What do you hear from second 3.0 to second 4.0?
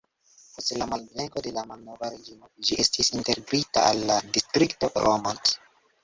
integrita